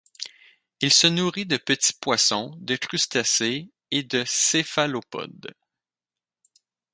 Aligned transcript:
Il 0.79 0.91
se 0.91 1.05
nourrit 1.05 1.45
de 1.45 1.57
petits 1.57 1.93
poissons, 1.93 2.55
de 2.57 2.75
crustacés 2.75 3.69
et 3.91 4.01
de 4.01 4.23
céphalopodes. 4.25 5.53